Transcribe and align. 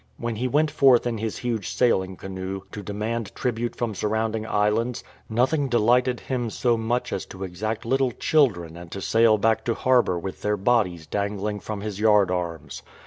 When 0.17 0.37
he 0.37 0.47
went 0.47 0.71
forth 0.71 1.05
in 1.05 1.19
his 1.19 1.37
huge 1.37 1.69
sailing 1.69 2.15
canoe 2.15 2.63
to 2.71 2.81
demand 2.81 3.35
tribute 3.35 3.75
from 3.75 3.93
surrounding 3.93 4.47
islands, 4.47 5.03
nothing 5.29 5.69
delighted 5.69 6.21
him 6.21 6.49
so 6.49 6.75
much 6.75 7.13
as 7.13 7.23
to 7.27 7.43
exact 7.43 7.85
little 7.85 8.11
children 8.11 8.75
and 8.75 8.91
to 8.93 8.99
sail 8.99 9.37
back 9.37 9.63
to 9.65 9.75
harbour 9.75 10.17
with 10.17 10.41
their 10.41 10.57
bodies 10.57 11.05
dangling 11.05 11.59
from 11.59 11.81
his 11.81 11.99
yard 11.99 12.31
arms. 12.31 12.81